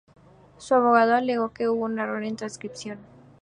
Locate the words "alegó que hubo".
1.13-1.83